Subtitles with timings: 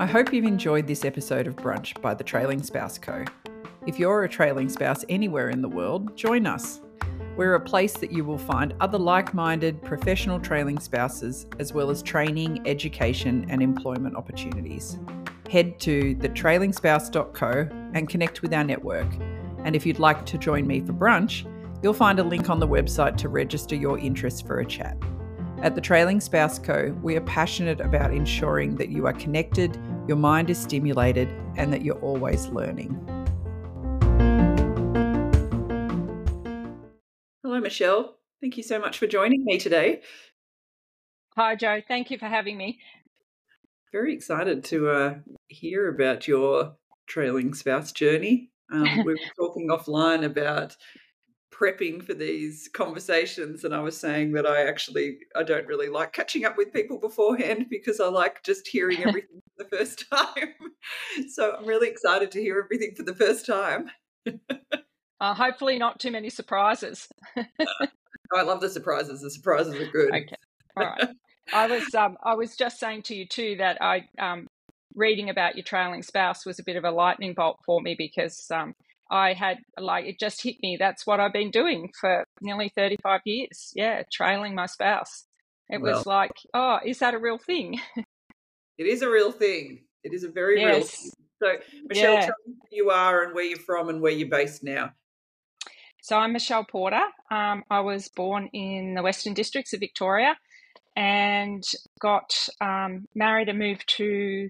[0.00, 3.24] I hope you've enjoyed this episode of Brunch by the Trailing Spouse Co.
[3.84, 6.80] If you're a trailing spouse anywhere in the world, join us.
[7.36, 11.90] We're a place that you will find other like minded professional trailing spouses, as well
[11.90, 15.00] as training, education, and employment opportunities.
[15.50, 19.12] Head to thetrailingspouse.co and connect with our network.
[19.64, 21.44] And if you'd like to join me for brunch,
[21.82, 24.96] you'll find a link on the website to register your interest for a chat.
[25.62, 29.76] At the Trailing Spouse Co., we are passionate about ensuring that you are connected,
[30.06, 32.94] your mind is stimulated, and that you're always learning.
[37.42, 38.16] Hello, Michelle.
[38.40, 40.02] Thank you so much for joining me today.
[41.36, 41.80] Hi, Joe.
[41.86, 42.78] Thank you for having me.
[43.90, 45.14] Very excited to uh,
[45.48, 46.76] hear about your
[47.08, 48.50] trailing spouse journey.
[48.72, 50.76] Um, we were talking offline about
[51.58, 56.12] prepping for these conversations and I was saying that I actually I don't really like
[56.12, 60.54] catching up with people beforehand because I like just hearing everything for the first time.
[61.28, 63.90] so I'm really excited to hear everything for the first time.
[65.20, 67.08] Uh, hopefully, not too many surprises.
[67.36, 67.44] oh,
[68.36, 69.20] I love the surprises.
[69.20, 70.14] The surprises are good.
[70.14, 70.36] Okay,
[70.76, 71.08] all right.
[71.52, 74.46] I was um, I was just saying to you too that I um,
[74.94, 78.48] reading about your trailing spouse was a bit of a lightning bolt for me because
[78.52, 78.74] um,
[79.10, 80.76] I had like it just hit me.
[80.78, 83.72] That's what I've been doing for nearly thirty five years.
[83.74, 85.24] Yeah, trailing my spouse.
[85.70, 87.80] It well, was like, oh, is that a real thing?
[88.78, 89.84] it is a real thing.
[90.02, 90.74] It is a very yes.
[90.74, 91.10] real thing.
[91.40, 91.52] So,
[91.86, 92.20] Michelle, yeah.
[92.20, 94.92] tell me who you are and where you're from and where you're based now.
[96.02, 97.04] So I'm Michelle Porter.
[97.30, 100.36] Um, I was born in the Western Districts of Victoria
[100.96, 101.62] and
[102.00, 104.48] got um, married and moved to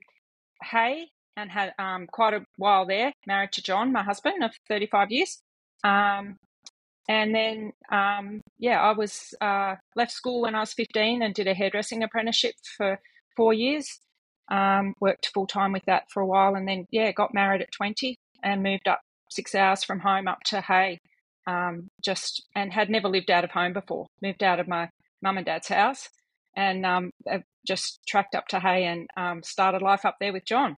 [0.63, 1.09] Hay
[1.39, 5.41] and had um, quite a while there, married to John, my husband, of 35 years.
[5.85, 6.37] Um,
[7.09, 11.47] and then, um, yeah, I was uh, left school when I was 15 and did
[11.47, 12.99] a hairdressing apprenticeship for
[13.37, 14.01] four years.
[14.51, 17.73] Um, worked full time with that for a while, and then yeah, got married at
[17.73, 19.01] 20 and moved up
[19.31, 20.99] six hours from home up to Hay
[21.47, 24.07] um, just and had never lived out of home before.
[24.23, 24.89] Moved out of my
[25.23, 26.09] mum and dad's house
[26.57, 27.11] and um,
[27.67, 30.77] just tracked up to Hay and started life up there with John.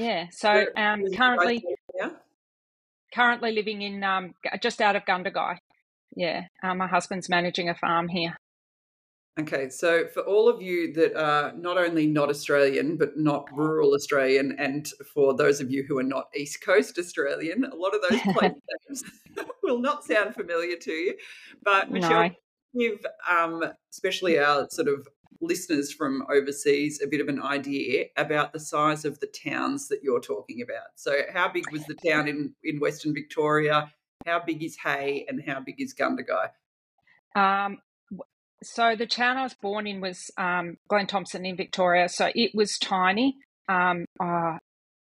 [0.00, 1.62] Yeah, so um, currently
[3.12, 5.58] currently living in um, just out of Gundagai.
[6.16, 8.36] Yeah, uh, my husband's managing a farm here.
[9.38, 13.94] Okay, so for all of you that are not only not Australian, but not rural
[13.94, 18.02] Australian, and for those of you who are not East Coast Australian, a lot of
[18.08, 18.52] those place
[18.88, 19.04] names
[19.62, 21.14] will not sound familiar to you.
[21.62, 22.30] But Michelle,
[22.74, 22.78] no.
[22.78, 25.06] give um, especially our sort of
[25.40, 30.02] listeners from overseas a bit of an idea about the size of the towns that
[30.02, 30.88] you're talking about.
[30.96, 33.92] So, how big was the town in, in Western Victoria?
[34.26, 36.50] How big is Hay and how big is Gundagai?
[37.34, 37.78] Um,
[38.62, 42.08] so the town I was born in was um, Glenthompson in Victoria.
[42.08, 43.36] So it was tiny,
[43.68, 44.58] um, uh,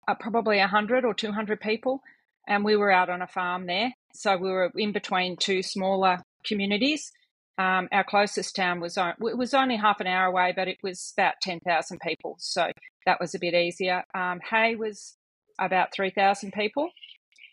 [0.09, 2.01] uh, probably 100 or 200 people.
[2.49, 3.93] And we were out on a farm there.
[4.15, 7.11] So we were in between two smaller communities.
[7.57, 11.13] Um, our closest town was it was only half an hour away, but it was
[11.17, 12.37] about 10,000 people.
[12.39, 12.71] So
[13.07, 14.03] that was a bit easier.
[14.15, 15.17] Um, Hay was
[15.59, 16.91] about 3,000 people.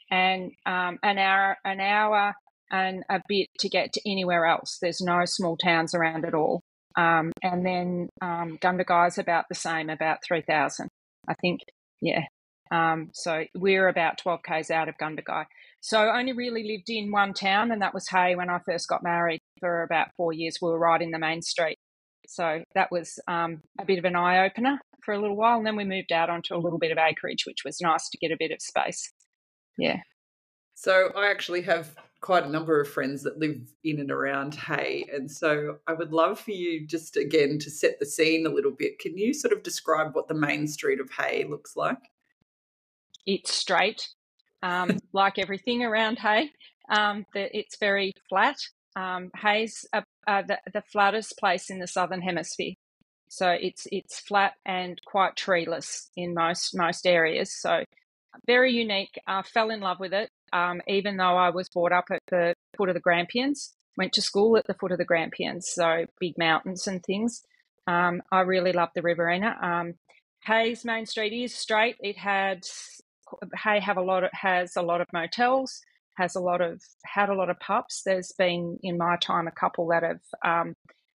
[0.09, 2.33] And um, an hour, an hour
[2.71, 4.77] and a bit to get to anywhere else.
[4.81, 6.61] There's no small towns around at all.
[6.97, 10.89] Um, and then um, Gundagai is about the same, about 3,000,
[11.27, 11.61] I think.
[12.01, 12.23] Yeah.
[12.71, 15.45] Um, so we're about 12 k's out of Gundagai.
[15.81, 18.87] So I only really lived in one town, and that was Hay when I first
[18.87, 20.57] got married for about four years.
[20.61, 21.77] We were right in the main street.
[22.27, 25.57] So that was um, a bit of an eye opener for a little while.
[25.57, 28.17] And then we moved out onto a little bit of acreage, which was nice to
[28.17, 29.13] get a bit of space.
[29.77, 30.01] Yeah.
[30.75, 35.07] So I actually have quite a number of friends that live in and around Hay.
[35.11, 38.71] And so I would love for you just again to set the scene a little
[38.71, 38.99] bit.
[38.99, 41.97] Can you sort of describe what the main street of Hay looks like?
[43.25, 44.07] It's straight,
[44.61, 46.51] um, like everything around Hay.
[46.89, 48.57] Um, it's very flat.
[48.95, 52.73] Um, Hay's uh, uh, the, the flattest place in the southern hemisphere.
[53.29, 57.53] So it's it's flat and quite treeless in most most areas.
[57.53, 57.83] So
[58.45, 59.19] very unique.
[59.27, 62.53] I fell in love with it um, even though I was brought up at the
[62.77, 66.37] foot of the Grampians, went to school at the foot of the Grampians, so big
[66.37, 67.41] mountains and things.
[67.87, 69.55] Um, I really love the Riverina.
[69.61, 69.93] Um,
[70.45, 71.95] Hay's Main Street is straight.
[71.99, 72.63] It had
[73.63, 75.81] Hay have a lot of, has a lot of motels,
[76.17, 78.01] has a lot of had a lot of pubs.
[78.05, 80.73] There's been in my time a couple that have um,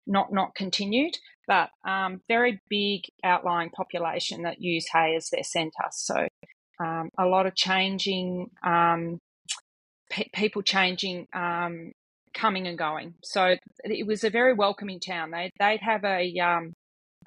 [0.08, 1.18] not not continued,
[1.48, 5.90] but um, very big outlying population that use Hay as their centre.
[5.92, 6.28] So
[6.80, 9.20] um, a lot of changing um,
[10.10, 11.92] pe- people changing um,
[12.34, 13.16] coming and going.
[13.24, 15.32] So it was a very welcoming town.
[15.32, 16.74] They they'd have a, um,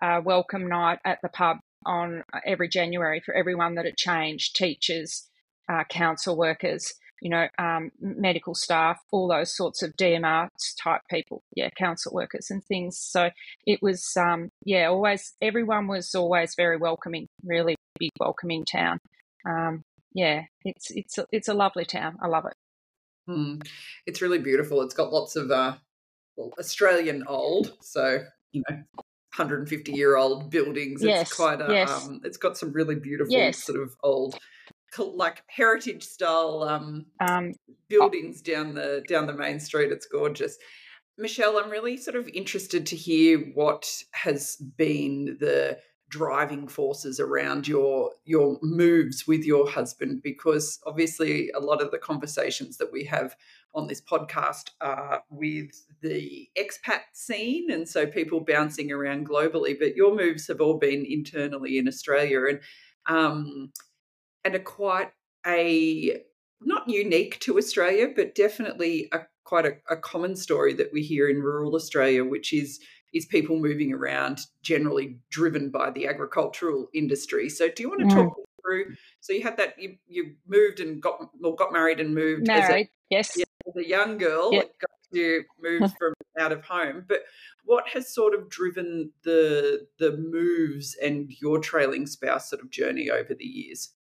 [0.03, 5.29] a welcome night at the pub on every January for everyone that had changed, teachers,
[5.69, 10.49] uh, council workers, you know, um, medical staff, all those sorts of DMR
[10.83, 12.99] type people, yeah, council workers and things.
[12.99, 13.31] So
[13.67, 18.99] it was, um, yeah, always everyone was always very welcoming, really big welcoming town.
[19.49, 19.83] Um,
[20.13, 22.17] yeah, it's it's a, it's a lovely town.
[22.23, 22.55] I love it.
[23.31, 23.67] Mm.
[24.07, 24.83] It's really beautiful.
[24.83, 25.77] It's got lots of uh,
[26.37, 28.77] well, Australian old, so you know,
[29.37, 31.03] 150 year old buildings.
[31.03, 32.07] Yes, it's quite a, yes.
[32.07, 33.63] um, it's got some really beautiful Yes.
[33.63, 34.39] sort of old
[34.99, 37.55] like heritage style um, Um,
[37.89, 39.93] buildings down the down the main street.
[39.93, 40.59] It's gorgeous.
[41.19, 45.79] Michelle, I'm really sort of interested to hear what has been the
[46.09, 51.99] driving forces around your your moves with your husband because obviously a lot of the
[51.99, 53.35] conversations that we have
[53.75, 55.71] on this podcast are with
[56.03, 61.05] the expat scene and so people bouncing around globally but your moves have all been
[61.05, 62.61] internally in Australia and
[63.09, 63.73] um
[64.47, 65.11] and are quite
[65.47, 66.23] a
[66.63, 71.29] not unique to Australia, but definitely a quite a, a, common story that we hear
[71.29, 72.81] in rural Australia, which is
[73.13, 77.49] is people moving around, generally driven by the agricultural industry.
[77.49, 78.15] So, do you want to Mm.
[78.15, 78.95] talk through?
[79.21, 82.71] So, you had that you you moved and got well, got married and moved as
[82.71, 83.33] a, yes.
[83.37, 84.63] yeah, as a young girl, Yeah.
[84.81, 87.05] got to move from out of home.
[87.09, 87.25] But
[87.65, 93.11] what has sort of driven the the moves and your trailing spouse sort of journey
[93.11, 93.96] over the years?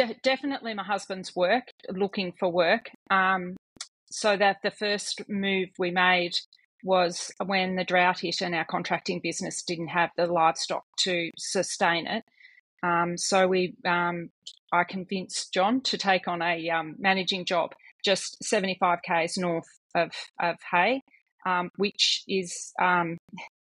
[0.00, 2.90] De- definitely my husband's work, looking for work.
[3.10, 3.56] Um,
[4.10, 6.32] so that the first move we made
[6.82, 12.06] was when the drought hit and our contracting business didn't have the livestock to sustain
[12.06, 12.24] it.
[12.82, 14.30] Um, so we, um,
[14.72, 20.12] I convinced John to take on a um, managing job just 75 k's north of
[20.40, 21.02] of Hay,
[21.44, 23.18] um, which is um,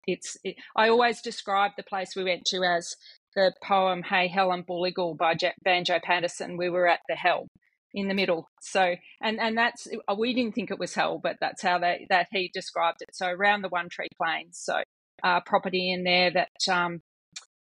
[0.06, 0.36] it's.
[0.44, 2.94] It, I always describe the place we went to as
[3.36, 6.56] the poem "Hay Helen Booligal" by Jack Banjo Paterson.
[6.56, 7.46] We were at the hell
[7.94, 8.48] in the middle.
[8.60, 9.86] So, and and that's
[10.16, 13.14] we didn't think it was hell, but that's how they that he described it.
[13.14, 14.82] So around the One Tree Plains, so
[15.22, 17.00] uh, property in there that um,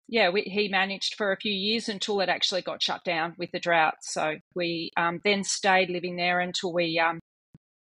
[0.08, 3.52] yeah we, he managed for a few years until it actually got shut down with
[3.52, 3.96] the drought.
[4.02, 7.20] So we um, then stayed living there until we um,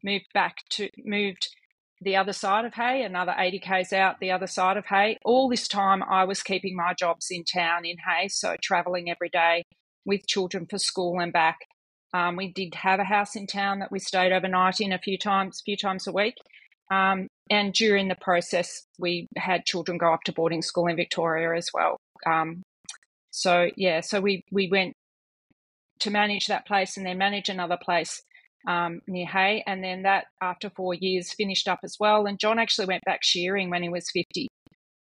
[0.03, 1.47] moved back to moved
[2.03, 5.17] the other side of Hay, another 80 k's out the other side of Hay.
[5.23, 9.29] All this time, I was keeping my jobs in town in Hay, so traveling every
[9.29, 9.63] day
[10.05, 11.59] with children for school and back.
[12.13, 15.17] Um, we did have a house in town that we stayed overnight in a few
[15.17, 16.35] times, few times a week.
[16.91, 21.55] Um, and during the process, we had children go up to boarding school in Victoria
[21.55, 21.97] as well.
[22.25, 22.61] Um,
[23.31, 24.93] so yeah, so we we went
[25.99, 28.21] to manage that place and then manage another place
[28.67, 29.63] um, near Hay.
[29.67, 32.25] And then that, after four years, finished up as well.
[32.25, 34.47] And John actually went back shearing when he was 50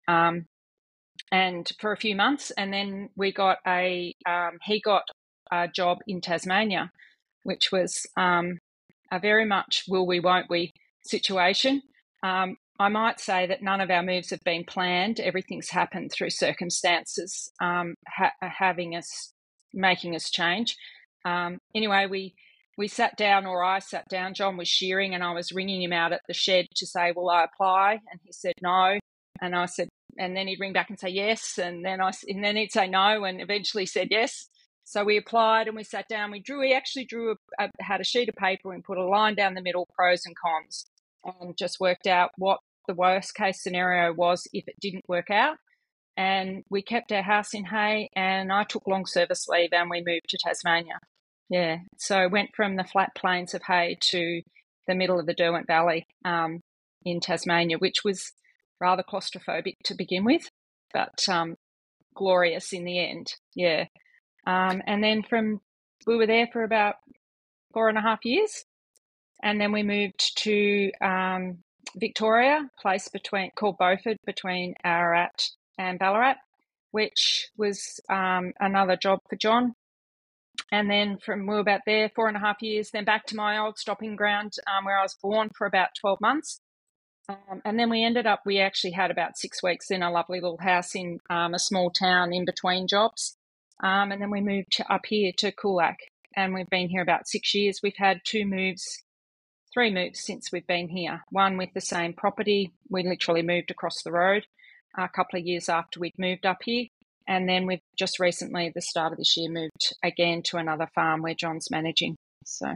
[0.07, 0.45] um,
[1.31, 2.51] and for a few months.
[2.51, 5.03] And then we got a, um, he got
[5.51, 6.91] a job in Tasmania,
[7.43, 8.57] which was um,
[9.11, 10.71] a very much will we, won't we
[11.03, 11.81] situation.
[12.23, 15.19] Um, I might say that none of our moves have been planned.
[15.19, 19.33] Everything's happened through circumstances um, ha- having us,
[19.73, 20.75] making us change.
[21.23, 22.33] Um, anyway, we
[22.81, 24.33] we sat down, or I sat down.
[24.33, 27.29] John was shearing, and I was ringing him out at the shed to say, "Will
[27.29, 28.97] I apply?" And he said no.
[29.39, 32.43] And I said, and then he'd ring back and say yes, and then I and
[32.43, 34.47] then he'd say no, and eventually said yes.
[34.83, 36.31] So we applied and we sat down.
[36.31, 36.63] We drew.
[36.63, 39.53] He actually drew a, a, had a sheet of paper and put a line down
[39.53, 40.85] the middle, pros and cons,
[41.23, 45.57] and just worked out what the worst case scenario was if it didn't work out.
[46.17, 50.03] And we kept our house in Hay, and I took long service leave, and we
[50.03, 50.97] moved to Tasmania.
[51.51, 54.41] Yeah, so I went from the flat plains of Hay to
[54.87, 56.61] the middle of the Derwent Valley um,
[57.03, 58.31] in Tasmania, which was
[58.79, 60.49] rather claustrophobic to begin with,
[60.93, 61.57] but um,
[62.15, 63.33] glorious in the end.
[63.53, 63.87] Yeah,
[64.47, 65.59] um, and then from
[66.07, 66.95] we were there for about
[67.73, 68.63] four and a half years,
[69.43, 71.57] and then we moved to um,
[71.97, 76.35] Victoria, place between called Beaufort, between Ararat and Ballarat,
[76.91, 79.75] which was um, another job for John
[80.71, 83.35] and then from we were about there four and a half years then back to
[83.35, 86.59] my old stopping ground um, where i was born for about 12 months.
[87.29, 90.41] Um, and then we ended up we actually had about six weeks in a lovely
[90.41, 93.37] little house in um, a small town in between jobs.
[93.83, 95.95] Um, and then we moved to, up here to Coolac
[96.35, 97.79] and we've been here about six years.
[97.83, 99.03] We've had two moves
[99.73, 101.21] three moves since we've been here.
[101.29, 104.45] One with the same property we literally moved across the road
[104.97, 106.87] a couple of years after we'd moved up here
[107.27, 110.87] and then we've just recently, at the start of this year, moved again to another
[110.93, 112.15] farm where John's managing.
[112.45, 112.75] So,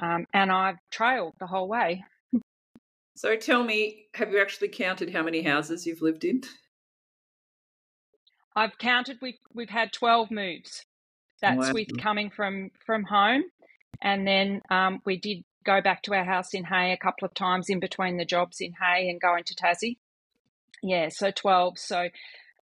[0.00, 2.04] um, and I've trailed the whole way.
[3.16, 6.42] So tell me, have you actually counted how many houses you've lived in?
[8.54, 9.18] I've counted.
[9.20, 10.84] We've we've had twelve moves.
[11.42, 11.72] That's wow.
[11.72, 13.44] with coming from from home,
[14.02, 17.34] and then um, we did go back to our house in Hay a couple of
[17.34, 19.96] times in between the jobs in Hay and going to Tassie.
[20.82, 21.78] Yeah, so twelve.
[21.78, 22.08] So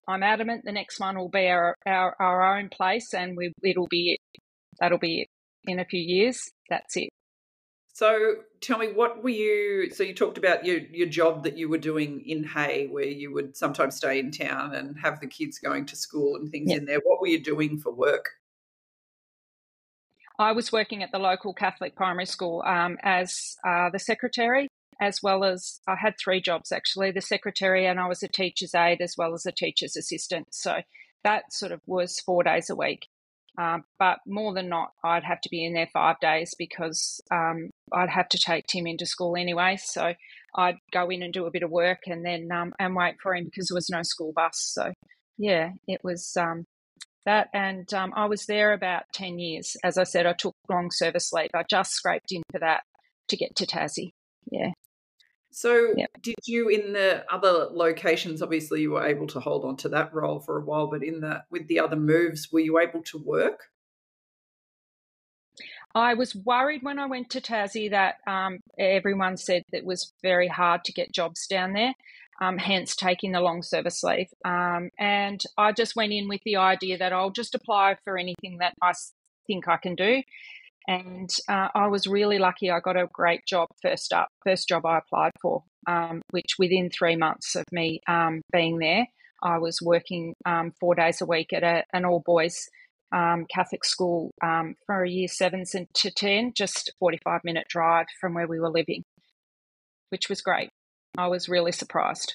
[0.07, 3.87] I'm adamant the next one will be our our, our own place, and we it'll
[3.87, 4.41] be it.
[4.79, 5.27] That'll be it
[5.69, 6.51] in a few years.
[6.69, 7.09] That's it.
[7.93, 9.89] So tell me, what were you?
[9.89, 13.33] So you talked about your your job that you were doing in Hay, where you
[13.33, 16.85] would sometimes stay in town and have the kids going to school and things in
[16.85, 16.99] there.
[17.03, 18.31] What were you doing for work?
[20.37, 24.67] I was working at the local Catholic primary school um, as uh, the secretary,
[25.01, 28.75] as well as I had three jobs actually the secretary, and I was a teacher's
[28.75, 30.47] aide as well as a teacher's assistant.
[30.51, 30.81] So
[31.23, 33.07] that sort of was four days a week.
[33.57, 37.69] Um, but more than not, I'd have to be in there five days because um,
[37.93, 39.77] I'd have to take Tim into school anyway.
[39.81, 40.13] So
[40.55, 43.33] I'd go in and do a bit of work and then um, and wait for
[43.33, 44.71] him because there was no school bus.
[44.73, 44.91] So
[45.37, 46.65] yeah, it was um,
[47.25, 47.47] that.
[47.53, 49.77] And um, I was there about 10 years.
[49.83, 51.51] As I said, I took long service leave.
[51.53, 52.83] I just scraped in for that
[53.29, 54.11] to get to Tassie.
[54.51, 54.71] Yeah.
[55.57, 56.09] So, yep.
[56.21, 58.41] did you in the other locations?
[58.41, 61.21] Obviously, you were able to hold on to that role for a while, but in
[61.21, 63.61] the with the other moves, were you able to work?
[65.95, 70.11] I was worried when I went to Tassie that um, everyone said that it was
[70.21, 71.93] very hard to get jobs down there,
[72.41, 74.27] um, hence taking the long service leave.
[74.43, 78.57] Um, and I just went in with the idea that I'll just apply for anything
[78.57, 78.91] that I
[79.47, 80.21] think I can do.
[80.87, 82.69] And uh, I was really lucky.
[82.69, 86.89] I got a great job first up, first job I applied for, um, which within
[86.89, 89.07] three months of me um, being there,
[89.41, 92.67] I was working um, four days a week at a, an all boys
[93.11, 95.63] um, Catholic school um, for a year seven
[95.93, 99.03] to 10, just 45 minute drive from where we were living,
[100.09, 100.69] which was great.
[101.17, 102.33] I was really surprised.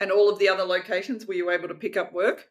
[0.00, 2.46] And all of the other locations, were you able to pick up work?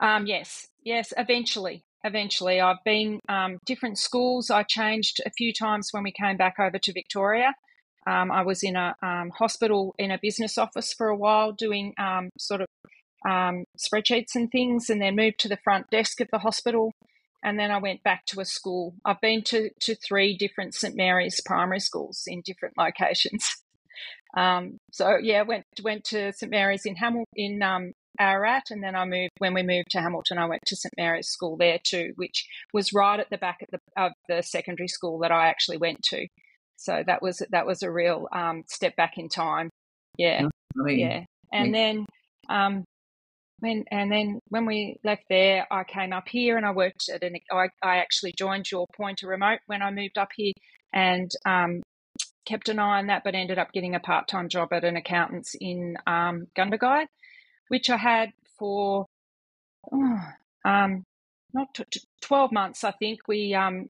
[0.00, 2.60] Um, yes, yes, eventually eventually.
[2.60, 4.50] I've been um, different schools.
[4.50, 7.54] I changed a few times when we came back over to Victoria.
[8.06, 11.94] Um, I was in a um, hospital in a business office for a while doing
[11.98, 12.68] um, sort of
[13.26, 16.92] um, spreadsheets and things, and then moved to the front desk of the hospital.
[17.42, 18.94] And then I went back to a school.
[19.04, 23.56] I've been to, to three different St Mary's primary schools in different locations.
[24.36, 27.62] Um, so yeah, went went to St Mary's in Hamilton in
[28.18, 30.38] Ararat, and then I moved when we moved to Hamilton.
[30.38, 33.68] I went to St Mary's School there too, which was right at the back of
[33.72, 36.26] the, of the secondary school that I actually went to.
[36.76, 39.70] So that was that was a real um, step back in time.
[40.18, 40.48] Yeah,
[40.86, 41.24] yeah.
[41.52, 42.06] And then
[42.48, 42.84] um,
[43.60, 47.22] when and then when we left there, I came up here and I worked at
[47.22, 47.36] an.
[47.50, 50.52] I, I actually joined your pointer remote when I moved up here,
[50.92, 51.82] and um,
[52.44, 54.96] kept an eye on that, but ended up getting a part time job at an
[54.96, 57.06] accountant's in um, Gundagai
[57.68, 59.06] which I had for
[59.92, 60.20] oh,
[60.64, 61.04] um,
[61.52, 63.20] not t- 12 months, I think.
[63.28, 63.88] We um,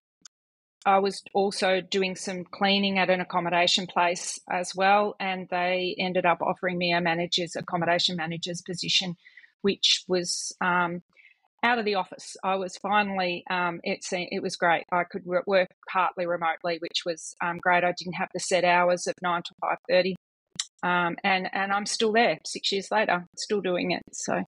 [0.86, 6.26] I was also doing some cleaning at an accommodation place as well, and they ended
[6.26, 9.16] up offering me a manager's accommodation manager's position,
[9.62, 11.02] which was um,
[11.62, 12.36] out of the office.
[12.44, 14.84] I was finally um, it it was great.
[14.92, 17.82] I could work partly remotely, which was um, great.
[17.82, 20.16] I didn't have the set hours of nine to five thirty,
[20.84, 24.02] um, and and I'm still there six years later, still doing it.
[24.12, 24.42] So,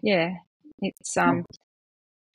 [0.00, 0.34] yeah,
[0.78, 1.44] it's um,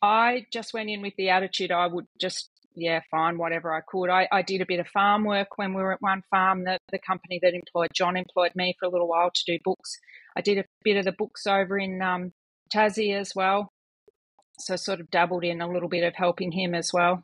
[0.02, 4.10] I just went in with the attitude I would just yeah find whatever I could.
[4.10, 6.66] I, I did a bit of farm work when we were at one farm.
[6.66, 9.96] The the company that employed John employed me for a little while to do books.
[10.36, 12.34] I did a bit of the books over in um,
[12.74, 13.72] Tassie as well.
[14.60, 17.24] So sort of dabbled in a little bit of helping him as well.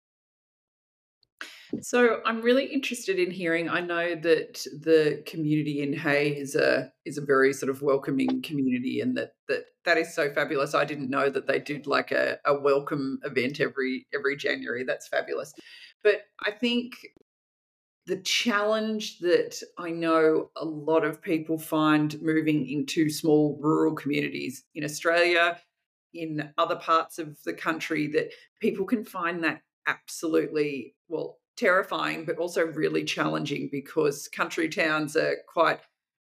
[1.81, 3.69] So I'm really interested in hearing.
[3.69, 8.41] I know that the community in Hay is a is a very sort of welcoming
[8.41, 10.75] community, and that that that is so fabulous.
[10.75, 14.83] I didn't know that they did like a, a welcome event every every January.
[14.83, 15.53] That's fabulous.
[16.03, 16.93] But I think
[18.05, 24.63] the challenge that I know a lot of people find moving into small rural communities
[24.75, 25.59] in Australia,
[26.13, 32.37] in other parts of the country, that people can find that absolutely well terrifying, but
[32.37, 35.79] also really challenging because country towns are quite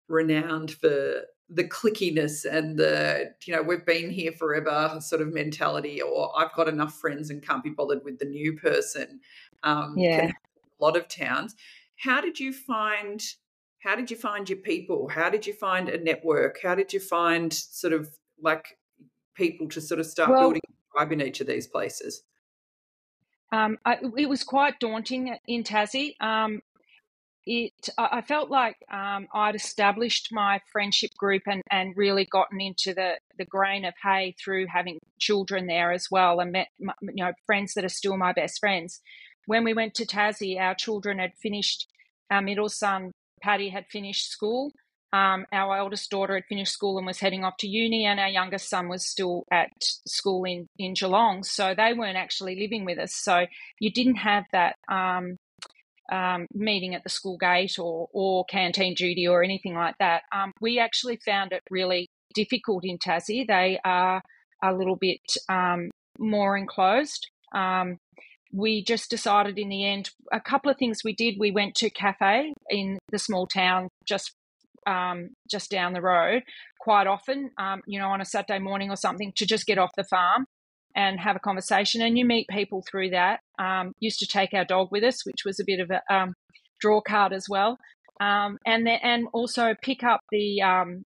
[0.08, 6.00] renowned for the clickiness and the, you know, we've been here forever sort of mentality,
[6.00, 9.20] or I've got enough friends and can't be bothered with the new person.
[9.62, 10.30] Um, yeah.
[10.80, 11.54] A lot of towns.
[11.96, 13.22] How did you find?
[13.80, 15.08] How did you find your people?
[15.08, 16.58] How did you find a network?
[16.62, 18.08] How did you find sort of
[18.40, 18.78] like
[19.34, 22.22] people to sort of start well, building a tribe in each of these places?
[23.52, 26.14] Um, I, it was quite daunting in Tassie.
[26.20, 26.62] Um,
[27.44, 32.94] it I felt like um, I'd established my friendship group and, and really gotten into
[32.94, 37.32] the, the grain of hay through having children there as well and met you know
[37.46, 39.00] friends that are still my best friends.
[39.46, 41.86] When we went to Tassie, our children had finished.
[42.30, 43.10] Our middle son
[43.42, 44.72] Paddy had finished school.
[45.12, 48.28] Um, our eldest daughter had finished school and was heading off to uni, and our
[48.28, 49.70] youngest son was still at
[50.06, 51.42] school in in Geelong.
[51.42, 53.14] So they weren't actually living with us.
[53.14, 53.46] So
[53.78, 55.36] you didn't have that um,
[56.10, 60.22] um, meeting at the school gate or, or canteen duty or anything like that.
[60.34, 63.46] Um, we actually found it really difficult in Tassie.
[63.46, 64.22] They are
[64.62, 67.28] a little bit um, more enclosed.
[67.54, 67.98] Um,
[68.52, 71.36] we just decided in the end, a couple of things we did.
[71.38, 74.32] We went to cafe in the small town just
[74.86, 76.42] um, just down the road
[76.80, 79.90] quite often, um, you know, on a Saturday morning or something to just get off
[79.96, 80.46] the farm
[80.96, 82.02] and have a conversation.
[82.02, 83.40] And you meet people through that.
[83.58, 86.34] Um, used to take our dog with us, which was a bit of a um,
[86.80, 87.78] draw card as well.
[88.20, 91.02] Um, and and also pick up the um,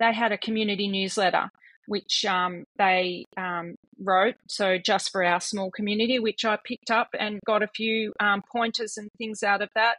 [0.00, 1.48] they had a community newsletter
[1.88, 7.08] which um, they um, wrote so just for our small community which i picked up
[7.18, 8.12] and got a few
[8.50, 9.96] pointers and things out of that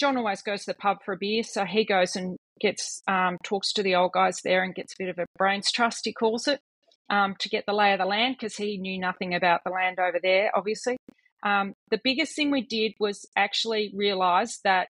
[0.00, 3.02] john always goes to the pub for a beer so he goes and gets
[3.44, 6.12] talks to the old guys there and gets a bit of a brains trust he
[6.12, 6.60] calls it
[7.10, 9.98] um, to get the lay of the land because he knew nothing about the land
[9.98, 10.96] over there, obviously.
[11.42, 14.88] Um, the biggest thing we did was actually realize that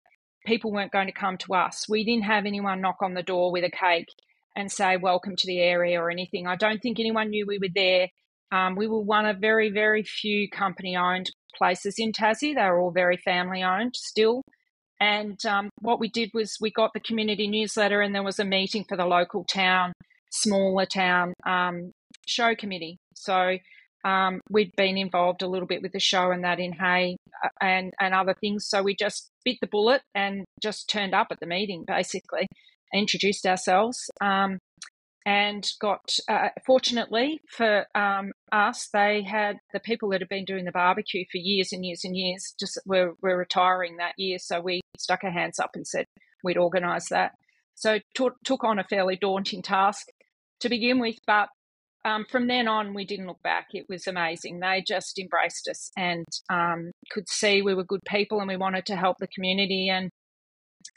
[0.47, 1.87] people weren't going to come to us.
[1.89, 4.09] We didn't have anyone knock on the door with a cake
[4.55, 6.47] and say, Welcome to the area or anything.
[6.47, 8.09] I don't think anyone knew we were there.
[8.53, 12.55] Um, we were one of very, very few company owned places in Tassie.
[12.55, 14.43] They were all very family owned still.
[15.05, 18.45] And um, what we did was we got the community newsletter, and there was a
[18.45, 19.93] meeting for the local town,
[20.33, 21.93] smaller town um,
[22.27, 22.97] show committee.
[23.15, 23.59] So
[24.07, 27.49] um, we'd been involved a little bit with the show and that in Hay uh,
[27.61, 28.67] and, and other things.
[28.67, 32.47] So we just bit the bullet and just turned up at the meeting, basically,
[32.95, 33.99] introduced ourselves.
[34.23, 34.59] Um,
[35.27, 40.65] and got, uh, fortunately for um, us, they had the people that had been doing
[40.65, 44.39] the barbecue for years and years and years just were, were retiring that year.
[44.39, 46.07] So we stuck our hands up and said
[46.43, 47.33] we'd organise that.
[47.75, 50.07] So t- took on a fairly daunting task
[50.61, 51.49] to begin with, but
[52.05, 53.69] um, from then on, we didn't look back.
[53.73, 54.61] It was amazing.
[54.61, 58.87] They just embraced us and um, could see we were good people and we wanted
[58.87, 60.11] to help the community and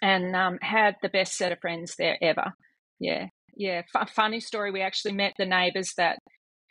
[0.02, 2.52] and um, had the best set of friends there ever.
[3.00, 3.84] Yeah, yeah.
[3.96, 4.70] F- funny story.
[4.72, 6.20] We actually met the neighbours that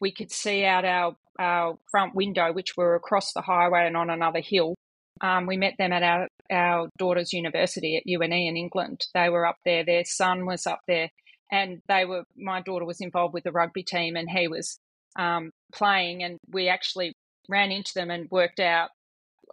[0.01, 4.09] we could see out our our front window, which were across the highway and on
[4.09, 4.75] another hill.
[5.21, 9.01] Um, we met them at our our daughter's university at UNE in England.
[9.15, 9.85] They were up there.
[9.85, 11.11] Their son was up there
[11.51, 14.79] and they were my daughter was involved with the rugby team and he was
[15.19, 17.15] um, playing and we actually
[17.49, 18.91] ran into them and worked out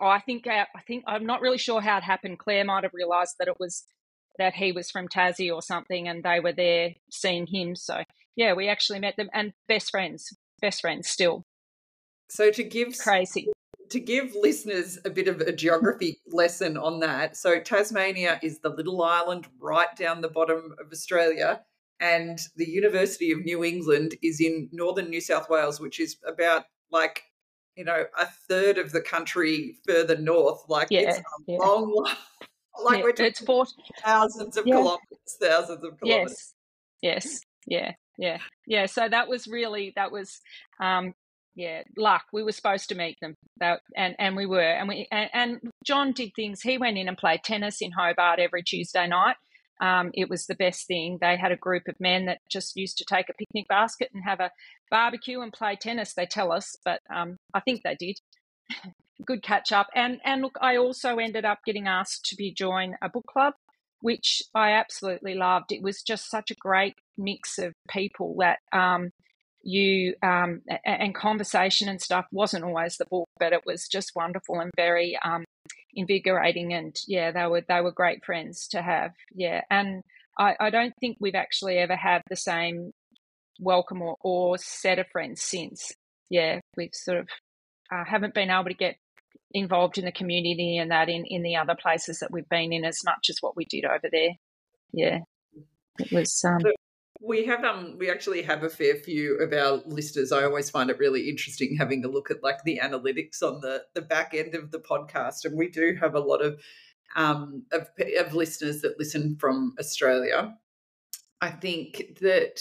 [0.02, 2.94] I think uh, I think I'm not really sure how it happened Claire might have
[2.94, 3.84] realized that it was
[4.38, 8.04] that he was from Tassie or something and they were there seeing him so
[8.36, 11.46] yeah we actually met them and best friends best friends still
[12.30, 13.48] so to give crazy
[13.90, 18.70] to give listeners a bit of a geography lesson on that so Tasmania is the
[18.70, 21.62] little island right down the bottom of Australia
[22.04, 26.66] and the University of New England is in northern New South Wales, which is about
[26.92, 27.24] like
[27.76, 30.64] you know a third of the country further north.
[30.68, 31.58] Like yeah, it's a yeah.
[31.58, 32.06] long,
[32.84, 33.66] like yeah, we're it's four,
[34.04, 34.76] thousands of yeah.
[34.76, 36.54] kilometers, thousands of kilometers.
[37.02, 38.86] Yes, yes, yeah, yeah, yeah.
[38.86, 40.40] So that was really that was.
[40.80, 41.14] um
[41.56, 42.24] yeah, luck.
[42.34, 45.72] We were supposed to meet them, that, and and we were, and we and, and
[45.86, 46.64] John did things.
[46.64, 49.36] He went in and played tennis in Hobart every Tuesday night
[49.84, 51.18] um, it was the best thing.
[51.20, 54.24] They had a group of men that just used to take a picnic basket and
[54.24, 54.52] have a
[54.90, 56.14] barbecue and play tennis.
[56.14, 58.18] They tell us, but um, I think they did.
[59.26, 59.88] Good catch up.
[59.96, 63.54] And and look, I also ended up getting asked to be join a book club,
[64.02, 65.72] which I absolutely loved.
[65.72, 69.12] It was just such a great mix of people that um,
[69.64, 74.60] you um, and conversation and stuff wasn't always the book, but it was just wonderful
[74.60, 75.46] and very um,
[75.94, 76.74] invigorating.
[76.74, 79.12] And yeah they were they were great friends to have.
[79.34, 79.62] Yeah.
[79.70, 80.02] And
[80.38, 82.92] I, I don't think we've actually ever had the same
[83.60, 85.92] welcome or, or set of friends since.
[86.30, 86.60] Yeah.
[86.76, 87.30] We've sort of
[87.92, 88.96] uh, haven't been able to get
[89.54, 92.84] involved in the community and that in in the other places that we've been in
[92.84, 94.32] as much as what we did over there
[94.94, 95.20] yeah
[96.00, 96.60] it was um
[97.24, 100.32] we have um we actually have a fair few of our listeners.
[100.32, 103.84] I always find it really interesting having a look at like the analytics on the
[103.94, 106.60] the back end of the podcast, and we do have a lot of
[107.16, 107.88] um of,
[108.20, 110.54] of listeners that listen from Australia.
[111.42, 112.60] I think that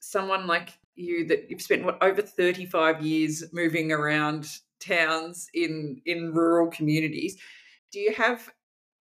[0.00, 4.46] someone like you that you've spent what over 35 years moving around
[4.82, 7.38] towns in in rural communities.
[7.92, 8.48] Do you have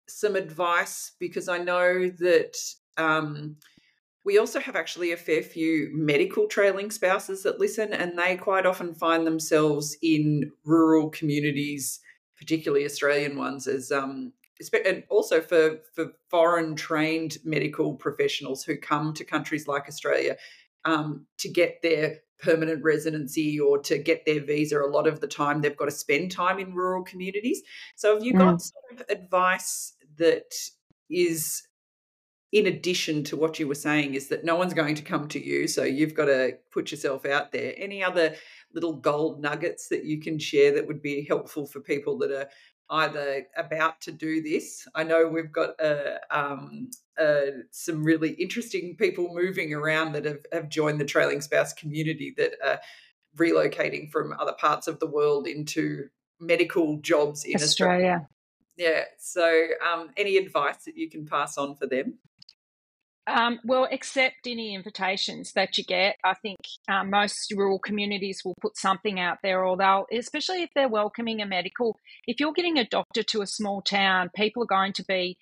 [0.08, 1.13] some advice?
[1.20, 2.58] Because I know that
[2.98, 3.56] um,
[4.26, 8.65] we also have actually a fair few medical trailing spouses that listen, and they quite
[8.65, 12.00] often find themselves in rural communities,
[12.38, 14.34] particularly Australian ones, as um,
[14.86, 20.36] and also for for foreign trained medical professionals who come to countries like Australia
[20.86, 24.80] um, to get their permanent residency or to get their visa.
[24.80, 27.62] A lot of the time, they've got to spend time in rural communities.
[27.95, 28.62] So, have you got mm.
[28.62, 30.54] sort of advice that
[31.10, 31.63] is
[32.52, 35.43] in addition to what you were saying is that no one's going to come to
[35.43, 38.34] you so you've got to put yourself out there any other
[38.73, 42.47] little gold nuggets that you can share that would be helpful for people that are
[42.89, 44.88] either about to do this.
[44.95, 50.45] I know we've got uh, um, uh, some really interesting people moving around that have,
[50.52, 52.80] have joined the trailing spouse community that are
[53.38, 56.08] relocating from other parts of the world into
[56.39, 57.95] medical jobs in Australia.
[57.95, 58.28] Australia.
[58.78, 59.04] Yeah.
[59.17, 62.17] So, um, any advice that you can pass on for them?
[63.30, 66.15] Um, well, accept any invitations that you get.
[66.24, 66.58] I think
[66.89, 71.39] um, most rural communities will put something out there, or they'll, especially if they're welcoming
[71.42, 71.96] a medical.
[72.26, 75.38] If you're getting a doctor to a small town, people are going to be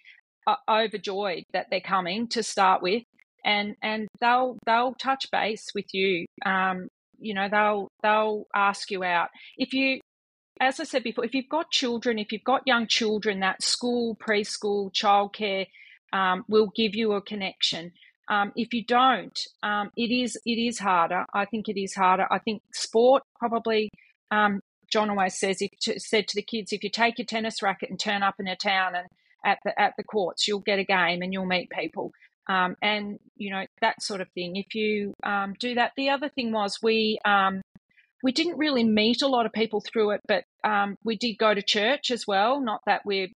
[0.46, 3.04] uh, overjoyed that they're coming to start with,
[3.46, 6.26] and and they'll they'll touch base with you.
[6.46, 9.30] Um, you know, they'll they'll ask you out.
[9.58, 10.02] If you
[10.60, 14.16] as I said before, if you've got children, if you've got young children, that school,
[14.16, 15.68] preschool, childcare,
[16.14, 17.92] um, will give you a connection.
[18.30, 21.26] Um, if you don't, um, it is it is harder.
[21.34, 22.28] I think it is harder.
[22.30, 23.90] I think sport probably.
[24.32, 27.62] Um, John always says if to, said to the kids, if you take your tennis
[27.62, 29.08] racket and turn up in a town and
[29.46, 32.12] at the at the courts, you'll get a game and you'll meet people.
[32.50, 34.56] Um, and you know that sort of thing.
[34.56, 37.20] If you um, do that, the other thing was we
[38.24, 40.44] we didn't really meet a lot of people through it, but
[41.04, 42.60] we did go to church as well.
[42.60, 43.30] Not that we're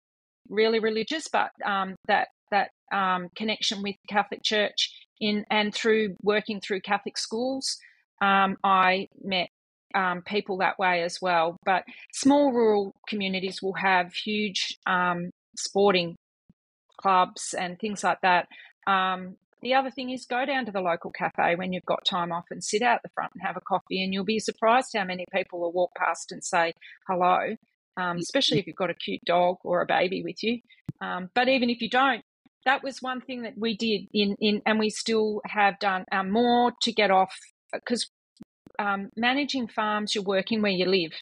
[0.49, 6.59] really religious, but um, that that um, connection with Catholic Church in and through working
[6.59, 7.77] through Catholic schools,
[8.21, 9.49] um, I met
[9.95, 11.57] um, people that way as well.
[11.65, 11.83] But
[12.13, 16.15] small rural communities will have huge um, sporting
[16.99, 18.47] clubs and things like that.
[18.87, 22.31] Um, the other thing is go down to the local cafe when you've got time
[22.31, 25.03] off and sit out the front and have a coffee, and you'll be surprised how
[25.03, 26.73] many people will walk past and say
[27.07, 27.55] hello.
[27.97, 30.61] Um, especially if you've got a cute dog or a baby with you.
[31.01, 32.23] Um, but even if you don't,
[32.65, 36.31] that was one thing that we did in, in and we still have done um,
[36.31, 37.35] more to get off
[37.73, 38.09] because
[38.79, 41.13] um, managing farms you're working where you live.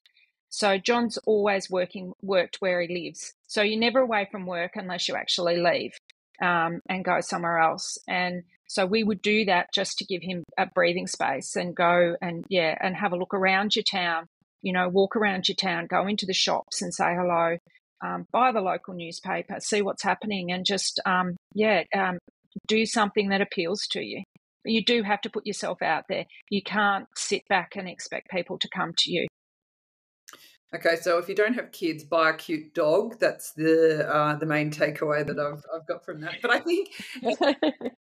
[0.50, 3.34] So john's always working worked where he lives.
[3.48, 5.92] So you're never away from work unless you actually leave
[6.42, 7.98] um, and go somewhere else.
[8.08, 12.16] And so we would do that just to give him a breathing space and go
[12.22, 14.28] and yeah and have a look around your town
[14.62, 17.58] you know walk around your town go into the shops and say hello
[18.04, 22.18] um, buy the local newspaper, see what's happening, and just um, yeah, um,
[22.68, 24.24] do something that appeals to you.
[24.66, 26.26] You do have to put yourself out there.
[26.50, 29.28] You can't sit back and expect people to come to you.
[30.76, 33.20] Okay, so if you don't have kids, buy a cute dog.
[33.20, 36.36] That's the uh, the main takeaway that I've I've got from that.
[36.42, 36.90] But I think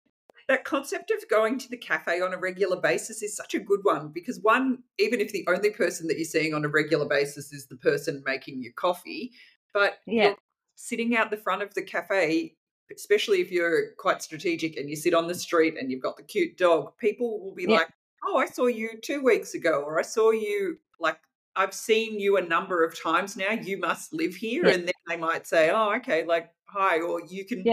[0.49, 3.79] that concept of going to the cafe on a regular basis is such a good
[3.83, 7.51] one because one, even if the only person that you're seeing on a regular basis
[7.51, 9.31] is the person making your coffee,
[9.73, 10.33] but yeah.
[10.75, 12.55] sitting out the front of the cafe,
[12.95, 16.23] especially if you're quite strategic and you sit on the street and you've got the
[16.23, 17.77] cute dog, people will be yeah.
[17.77, 17.89] like,
[18.25, 21.19] "Oh, I saw you two weeks ago," or "I saw you like."
[21.55, 23.51] I've seen you a number of times now.
[23.51, 24.75] You must live here, yeah.
[24.75, 27.65] and then they might say, "Oh, okay, like hi," or you can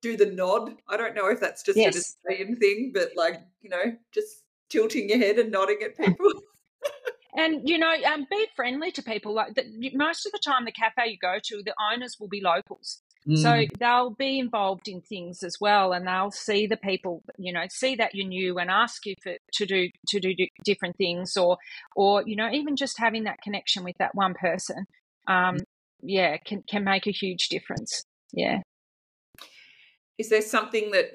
[0.00, 0.74] do the nod.
[0.88, 1.94] I don't know if that's just yes.
[1.94, 6.30] an Australian thing, but like you know, just tilting your head and nodding at people
[7.38, 10.72] and you know um, be friendly to people like the, most of the time the
[10.72, 13.38] cafe you go to the owners will be locals mm.
[13.38, 17.64] so they'll be involved in things as well and they'll see the people you know
[17.70, 21.56] see that you're new and ask you for to do to do different things or
[21.96, 24.84] or you know even just having that connection with that one person
[25.28, 25.60] um mm.
[26.02, 28.58] yeah can can make a huge difference yeah
[30.18, 31.12] is there something that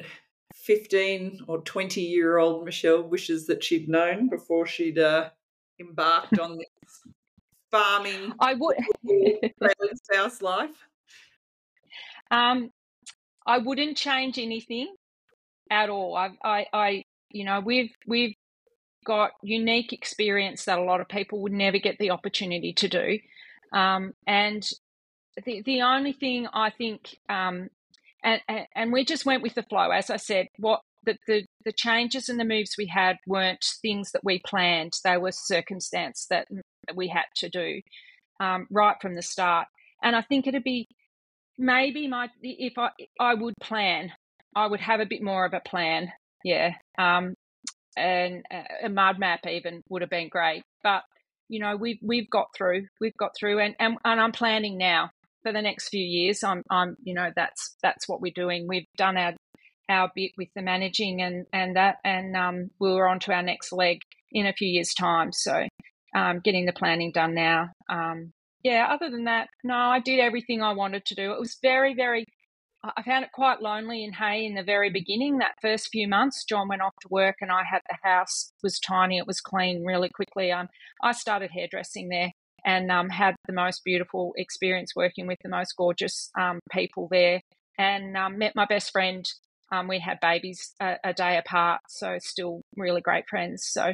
[0.54, 5.30] 15 or 20 year old Michelle wishes that she'd known before she'd uh,
[5.80, 6.68] embarked on this
[7.72, 8.78] farming I would
[9.96, 10.76] spouse life?
[12.32, 12.70] Um,
[13.46, 14.94] I wouldn't change anything
[15.70, 16.16] at all.
[16.16, 18.36] I, I, I, you know, we've we've
[19.06, 23.20] got unique experience that a lot of people would never get the opportunity to do,
[23.74, 24.68] um, and
[25.46, 27.70] the the only thing I think, um,
[28.24, 28.42] and,
[28.76, 29.90] and we just went with the flow.
[29.90, 34.12] As I said, what the, the, the changes and the moves we had weren't things
[34.12, 34.94] that we planned.
[35.04, 36.48] They were circumstance that
[36.96, 37.82] we had to do
[38.40, 39.68] um, right from the start.
[40.02, 40.88] And I think it'd be
[41.58, 42.90] maybe my if I
[43.20, 44.12] I would plan,
[44.56, 46.12] I would have a bit more of a plan.
[46.44, 46.74] Yeah.
[46.98, 47.36] Um,
[47.96, 48.44] and
[48.84, 50.64] a mud map even would have been great.
[50.84, 51.04] But
[51.50, 52.88] you know, we've we've got through.
[53.00, 55.12] We've got through, and and, and I'm planning now
[55.44, 56.44] for the next few years.
[56.44, 58.68] I'm I'm you know that's that's what we're doing.
[58.68, 59.34] We've done our
[59.90, 63.72] our bit with the managing and and that, and um, we're on to our next
[63.72, 64.00] leg
[64.32, 65.32] in a few years' time.
[65.32, 65.68] So,
[66.16, 67.70] um, getting the planning done now.
[67.90, 68.88] Um, yeah.
[68.90, 71.34] Other than that, no, I did everything I wanted to do.
[71.34, 72.26] It was very very
[72.84, 75.38] I found it quite lonely in Hay in the very beginning.
[75.38, 78.78] That first few months, John went off to work, and I had the house was
[78.78, 79.18] tiny.
[79.18, 80.52] It was clean really quickly.
[80.52, 80.68] Um,
[81.02, 82.32] I started hairdressing there
[82.66, 87.42] and um, had the most beautiful experience working with the most gorgeous um, people there,
[87.78, 89.26] and um, met my best friend.
[89.74, 93.66] Um, we had babies a, a day apart, so still really great friends.
[93.66, 93.94] So,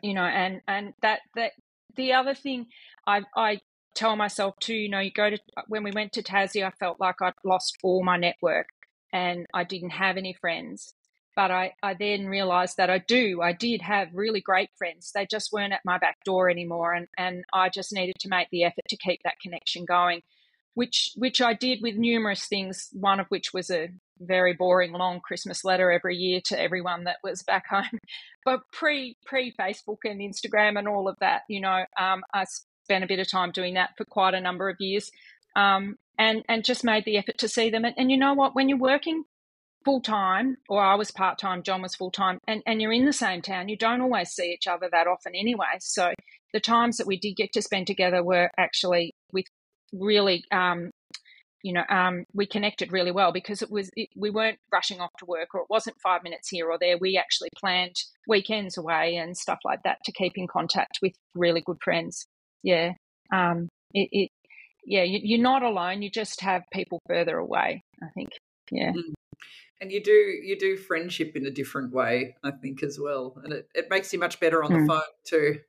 [0.00, 1.52] you know, and and that that
[1.96, 2.66] the other thing
[3.04, 3.58] I I
[3.96, 7.00] tell myself too, you know, you go to when we went to Tassie, I felt
[7.00, 8.68] like I'd lost all my network
[9.12, 10.94] and I didn't have any friends.
[11.34, 13.42] But I, I then realized that I do.
[13.42, 15.10] I did have really great friends.
[15.12, 16.94] They just weren't at my back door anymore.
[16.94, 20.22] And, and I just needed to make the effort to keep that connection going,
[20.74, 23.88] which which I did with numerous things, one of which was a
[24.20, 27.98] very boring long Christmas letter every year to everyone that was back home.
[28.44, 32.44] But pre pre Facebook and Instagram and all of that, you know, um, I
[32.84, 35.10] spent a bit of time doing that for quite a number of years,
[35.56, 37.84] um, and and just made the effort to see them.
[37.84, 38.54] And, and you know what?
[38.54, 39.24] When you're working
[39.84, 43.06] full time, or I was part time, John was full time, and and you're in
[43.06, 45.78] the same town, you don't always see each other that often anyway.
[45.80, 46.12] So
[46.52, 49.46] the times that we did get to spend together were actually with
[49.92, 50.90] really um,
[51.66, 55.10] you know, um, we connected really well because it was it, we weren't rushing off
[55.18, 56.96] to work, or it wasn't five minutes here or there.
[56.98, 57.96] We actually planned
[58.28, 62.26] weekends away and stuff like that to keep in contact with really good friends
[62.66, 62.92] yeah,
[63.32, 64.30] um, it, it
[64.84, 66.02] yeah, you, are not alone.
[66.02, 67.84] You just have people further away.
[68.02, 68.30] I think,
[68.72, 68.90] yeah.
[68.92, 69.14] Mm.
[69.80, 73.52] And you do you do friendship in a different way, I think, as well, and
[73.52, 74.80] it, it makes you much better on mm.
[74.80, 75.60] the phone too.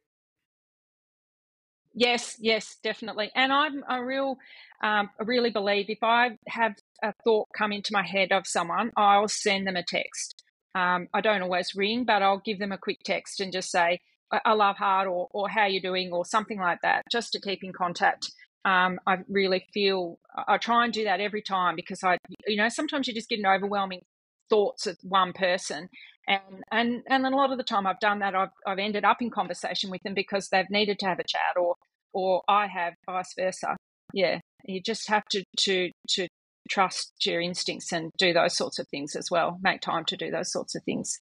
[1.98, 3.32] Yes, yes, definitely.
[3.36, 4.38] And I'm a real,
[4.84, 8.92] um, I really believe if I have a thought come into my head of someone,
[8.96, 10.44] I'll send them a text.
[10.76, 14.00] Um, I don't always ring, but I'll give them a quick text and just say,
[14.46, 17.64] I love hard or, or how you're doing or something like that, just to keep
[17.64, 18.30] in contact.
[18.66, 22.70] Um, I really feel I try and do that every time because I, you know,
[22.70, 24.02] sometimes you just get an overwhelming
[24.50, 25.90] thoughts of one person,
[26.28, 28.36] and and and a lot of the time I've done that.
[28.36, 31.58] I've I've ended up in conversation with them because they've needed to have a chat,
[31.60, 31.76] or
[32.14, 33.76] or I have vice versa.
[34.14, 36.28] Yeah, you just have to to to
[36.70, 39.58] trust your instincts and do those sorts of things as well.
[39.62, 41.20] Make time to do those sorts of things.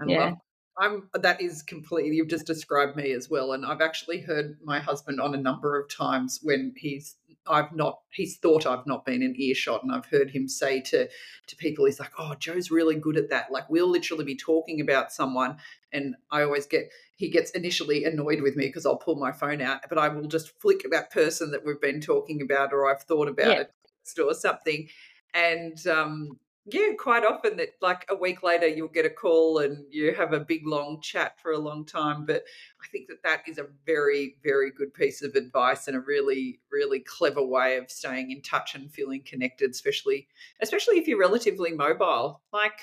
[0.00, 0.24] I yeah.
[0.24, 0.38] love
[0.76, 3.52] I'm that is completely you've just described me as well.
[3.52, 8.00] And I've actually heard my husband on a number of times when he's I've not
[8.10, 11.08] he's thought I've not been in earshot and I've heard him say to
[11.46, 13.52] to people, he's like, Oh, Joe's really good at that.
[13.52, 15.58] Like we'll literally be talking about someone
[15.92, 19.60] and I always get he gets initially annoyed with me because I'll pull my phone
[19.60, 23.02] out, but I will just flick that person that we've been talking about or I've
[23.02, 23.60] thought about yeah.
[23.60, 23.70] it
[24.18, 24.88] or something.
[25.32, 29.84] And um yeah, quite often that like a week later you'll get a call and
[29.90, 32.24] you have a big long chat for a long time.
[32.24, 32.44] But
[32.82, 36.60] I think that that is a very, very good piece of advice and a really,
[36.72, 40.26] really clever way of staying in touch and feeling connected, especially,
[40.62, 42.40] especially if you're relatively mobile.
[42.50, 42.80] Like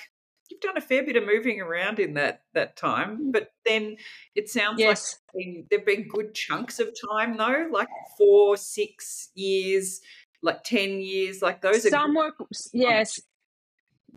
[0.48, 3.96] you've done a fair bit of moving around in that that time, but then
[4.36, 5.18] it sounds yes.
[5.34, 10.00] like there've been good chunks of time though, like four, six years
[10.44, 12.34] like 10 years like those are some are work
[12.72, 13.20] yes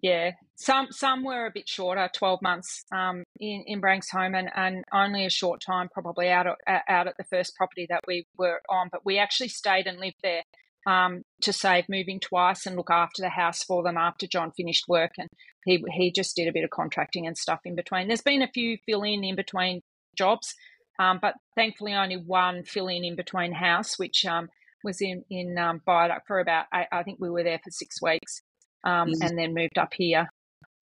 [0.01, 4.83] yeah, some some were a bit shorter, twelve months um, in in Branxholme, and, and
[4.93, 8.61] only a short time probably out of, out at the first property that we were
[8.69, 8.89] on.
[8.91, 10.43] But we actually stayed and lived there
[10.85, 14.85] um, to save moving twice and look after the house for them after John finished
[14.87, 15.29] work, and
[15.65, 18.07] he he just did a bit of contracting and stuff in between.
[18.07, 19.81] There's been a few fill in in between
[20.17, 20.53] jobs,
[20.99, 24.49] um, but thankfully only one fill in in between house, which um,
[24.83, 28.41] was in in um, for about I think we were there for six weeks
[28.85, 29.21] um, mm-hmm.
[29.21, 30.29] and then moved up here.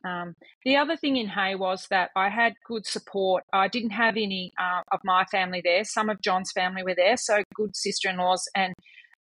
[0.06, 0.36] Um,
[0.66, 3.44] the other thing in Hay was that I had good support.
[3.54, 5.84] I didn't have any uh, of my family there.
[5.86, 8.74] Some of John's family were there, so good sister in laws and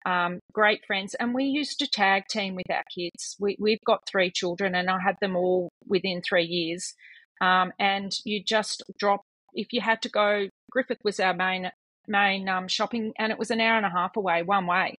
[0.05, 1.15] um, great friends.
[1.15, 3.37] And we used to tag team with our kids.
[3.39, 6.95] We, we've got three children, and I had them all within three years.
[7.41, 9.21] Um, and you just drop,
[9.55, 11.71] if you had to go, Griffith was our main
[12.09, 14.97] main um, shopping, and it was an hour and a half away one way.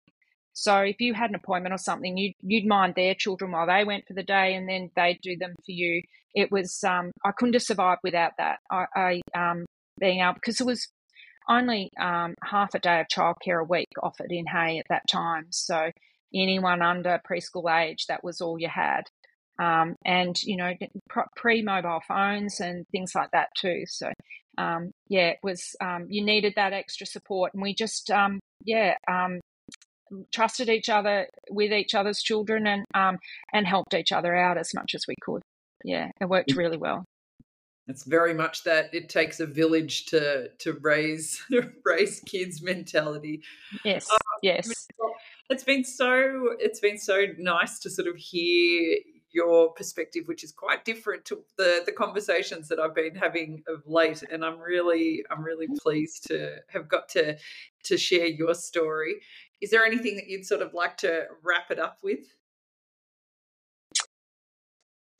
[0.54, 3.84] So if you had an appointment or something, you'd, you'd mind their children while they
[3.84, 6.02] went for the day and then they'd do them for you.
[6.34, 8.60] It was, um, I couldn't have survived without that.
[8.72, 9.66] I, I um,
[10.00, 10.88] being able, because it was
[11.50, 15.48] only um, half a day of childcare a week offered in Hay at that time.
[15.50, 15.92] So
[16.34, 19.04] anyone under preschool age, that was all you had.
[19.60, 20.72] Um, and you know
[21.36, 23.84] pre-mobile phones and things like that too.
[23.86, 24.12] So
[24.58, 28.96] um, yeah, it was um, you needed that extra support, and we just um, yeah
[29.08, 29.40] um,
[30.32, 33.18] trusted each other with each other's children and um,
[33.54, 35.42] and helped each other out as much as we could.
[35.84, 36.58] Yeah, it worked mm.
[36.58, 37.06] really well.
[37.88, 41.44] It's very much that it takes a village to to raise
[41.86, 43.42] raise kids mentality.
[43.84, 44.88] Yes, um, yes.
[45.50, 48.96] It's been so it's been so nice to sort of hear
[49.34, 53.84] your perspective, which is quite different to the the conversations that I've been having of
[53.86, 54.24] late.
[54.32, 57.38] And I'm really I'm really pleased to have got to
[57.86, 59.16] to share your story.
[59.64, 62.20] Is there anything that you'd sort of like to wrap it up with?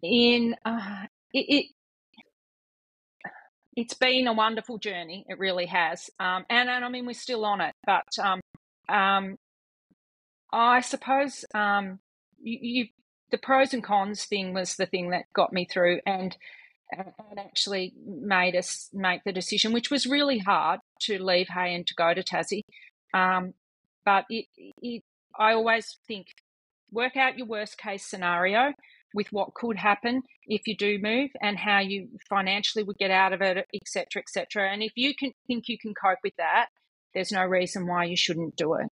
[0.02, 1.66] In uh, it, it
[3.78, 5.26] it's been a wonderful journey.
[5.30, 6.10] It really has.
[6.20, 7.74] Um, and, and I mean, we're still on it.
[7.86, 8.42] But um,
[8.90, 9.38] um,
[10.52, 12.00] I suppose um,
[12.42, 12.88] you, you,
[13.32, 16.36] the pros and cons thing was the thing that got me through and,
[16.92, 21.88] and actually made us make the decision, which was really hard to leave Hay and
[21.88, 22.64] to go to Tassie.
[23.14, 23.54] Um,
[24.06, 24.46] but it,
[24.82, 25.04] it,
[25.38, 26.28] I always think
[26.92, 28.74] work out your worst case scenario
[29.14, 33.34] with what could happen if you do move and how you financially would get out
[33.34, 34.72] of it, etc., etc.
[34.72, 36.68] And if you can think you can cope with that,
[37.14, 38.88] there's no reason why you shouldn't do it.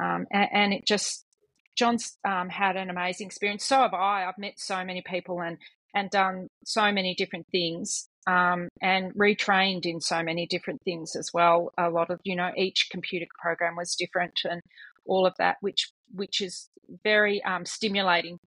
[0.00, 1.24] Um, and, and, it just
[1.76, 3.64] John's um, had an amazing experience.
[3.64, 4.24] So have I.
[4.24, 5.56] I've met so many people and
[5.94, 11.30] and done so many different things um, and retrained in so many different things as
[11.32, 11.72] well.
[11.78, 14.60] A lot of you know each computer program was different and
[15.04, 16.68] all of that, which which is
[17.04, 18.38] very um, stimulating.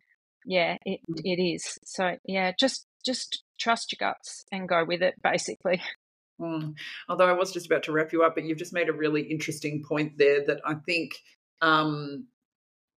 [0.45, 1.21] Yeah, it, mm.
[1.25, 1.79] it is.
[1.85, 5.83] So yeah, just just trust your guts and go with it, basically.
[6.41, 6.75] Mm.
[7.09, 9.23] Although I was just about to wrap you up, but you've just made a really
[9.23, 11.17] interesting point there that I think
[11.61, 12.29] um,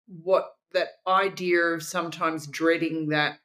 [0.05, 3.39] what that idea of sometimes dreading that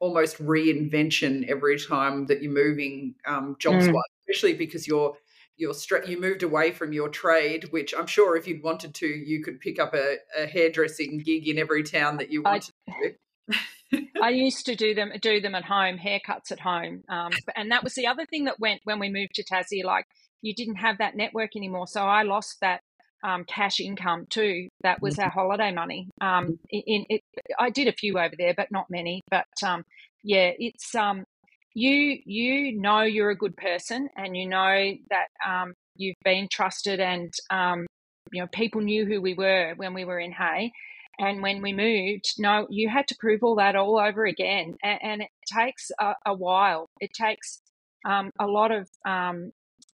[0.00, 3.94] almost reinvention every time that you're moving um, jobs mm.
[4.26, 5.14] especially because you're
[5.60, 9.06] you're stra- you moved away from your trade, which I'm sure if you'd wanted to,
[9.06, 12.92] you could pick up a, a hairdressing gig in every town that you wanted I,
[13.92, 14.06] to.
[14.22, 17.84] I used to do them do them at home, haircuts at home, um, and that
[17.84, 19.84] was the other thing that went when we moved to Tassie.
[19.84, 20.06] Like
[20.40, 22.80] you didn't have that network anymore, so I lost that
[23.22, 24.68] um, cash income too.
[24.82, 25.24] That was mm-hmm.
[25.24, 26.08] our holiday money.
[26.20, 27.22] Um, in, it,
[27.58, 29.22] I did a few over there, but not many.
[29.30, 29.84] But um,
[30.22, 31.24] yeah, it's um,
[31.74, 37.00] you you know you're a good person, and you know that um, you've been trusted,
[37.00, 37.86] and um,
[38.32, 40.72] you know people knew who we were when we were in Hay.
[41.18, 44.98] And when we moved, no, you had to prove all that all over again, and,
[45.02, 46.88] and it takes a, a, while.
[46.98, 47.60] It takes
[48.06, 49.52] um, a lot of um,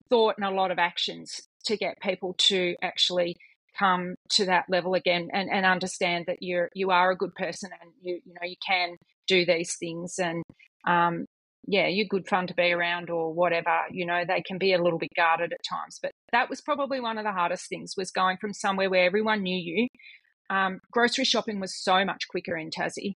[0.07, 3.35] thought and a lot of actions to get people to actually
[3.77, 7.69] come to that level again and, and understand that you're you are a good person
[7.81, 8.95] and you you know you can
[9.27, 10.43] do these things and
[10.87, 11.25] um,
[11.67, 13.75] yeah, you're good fun to be around or whatever.
[13.91, 15.99] You know, they can be a little bit guarded at times.
[16.01, 19.43] But that was probably one of the hardest things was going from somewhere where everyone
[19.43, 19.87] knew you.
[20.49, 23.15] Um, grocery shopping was so much quicker in Tassie.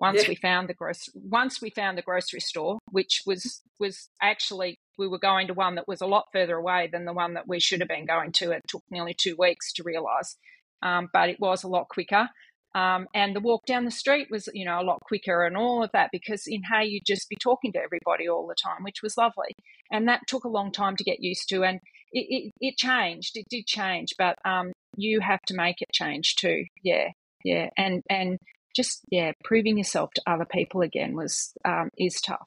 [0.00, 0.28] Once yeah.
[0.28, 5.08] we found the gross, once we found the grocery store, which was was actually we
[5.08, 7.60] were going to one that was a lot further away than the one that we
[7.60, 8.50] should have been going to.
[8.50, 10.36] It took nearly two weeks to realise,
[10.82, 12.28] um, but it was a lot quicker.
[12.74, 15.82] Um, and the walk down the street was, you know, a lot quicker and all
[15.82, 19.02] of that because in Hay you'd just be talking to everybody all the time, which
[19.02, 19.54] was lovely.
[19.90, 21.64] And that took a long time to get used to.
[21.64, 21.80] And
[22.12, 23.36] it, it, it changed.
[23.36, 26.64] It did change, but um, you have to make it change too.
[26.82, 27.08] Yeah,
[27.44, 27.70] yeah.
[27.76, 28.38] And and
[28.78, 32.46] just yeah, proving yourself to other people again was um, is tough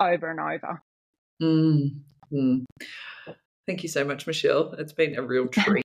[0.00, 0.80] over and over.
[1.42, 2.64] Mm, mm.
[3.66, 4.74] Thank you so much, Michelle.
[4.78, 5.84] It's been a real treat.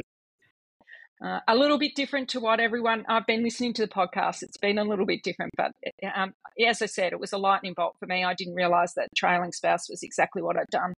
[1.19, 4.43] Uh, a little bit different to what everyone I've been listening to the podcast.
[4.43, 5.71] It's been a little bit different, but
[6.15, 6.33] um,
[6.63, 8.23] as I said, it was a lightning bolt for me.
[8.23, 10.93] I didn't realize that trailing spouse was exactly what I'd done.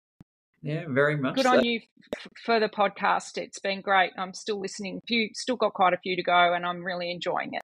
[0.61, 1.37] Yeah, very much.
[1.37, 1.59] Good so.
[1.59, 1.83] on you
[2.45, 3.39] for the podcast.
[3.39, 4.11] It's been great.
[4.19, 5.01] I'm still listening.
[5.07, 7.63] Few, still got quite a few to go, and I'm really enjoying it.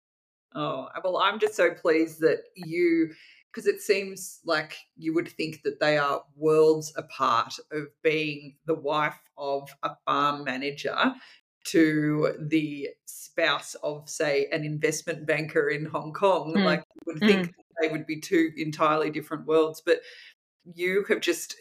[0.54, 3.10] Oh well, I'm just so pleased that you
[3.54, 8.74] because it seems like you would think that they are worlds apart of being the
[8.74, 11.14] wife of a farm manager
[11.64, 16.54] to the spouse of, say, an investment banker in Hong Kong.
[16.54, 16.64] Mm.
[16.64, 17.52] Like, you would think mm.
[17.80, 19.80] they would be two entirely different worlds.
[19.84, 20.00] But
[20.74, 21.54] you have just,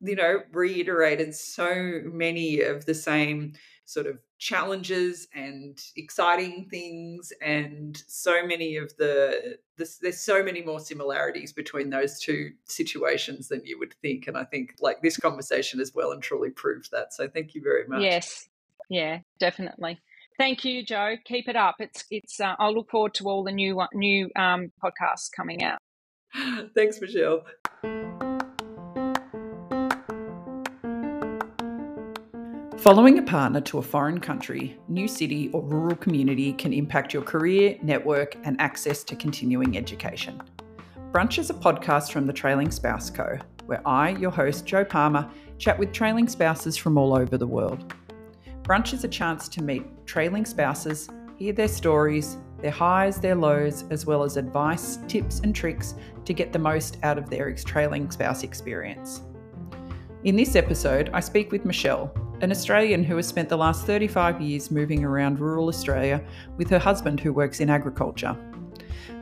[0.00, 3.52] you know, reiterated so many of the same
[3.86, 10.62] sort of challenges and exciting things and so many of the, the, there's so many
[10.62, 15.16] more similarities between those two situations than you would think and i think like this
[15.16, 18.48] conversation has well and truly proved that so thank you very much yes
[18.88, 20.00] yeah, definitely.
[20.38, 21.16] Thank you, Joe.
[21.24, 21.76] Keep it up.
[21.78, 22.40] It's it's.
[22.40, 25.78] Uh, I'll look forward to all the new new um, podcasts coming out.
[26.74, 27.44] Thanks, Michelle.
[32.84, 37.22] Following a partner to a foreign country, new city, or rural community can impact your
[37.22, 40.38] career, network, and access to continuing education.
[41.10, 45.30] Brunch is a podcast from the Trailing Spouse Co., where I, your host, Joe Palmer,
[45.56, 47.94] chat with trailing spouses from all over the world.
[48.64, 51.08] Brunch is a chance to meet trailing spouses,
[51.38, 55.94] hear their stories, their highs, their lows, as well as advice, tips, and tricks
[56.26, 59.22] to get the most out of their trailing spouse experience.
[60.24, 62.14] In this episode, I speak with Michelle,
[62.44, 66.22] an Australian who has spent the last 35 years moving around rural Australia
[66.58, 68.36] with her husband who works in agriculture.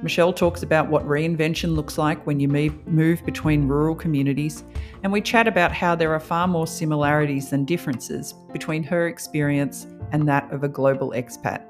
[0.03, 4.65] Michelle talks about what reinvention looks like when you move between rural communities,
[5.05, 9.87] and we chat about how there are far more similarities than differences between her experience
[10.11, 11.63] and that of a global expat.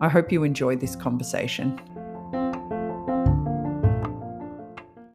[0.00, 1.80] I hope you enjoy this conversation.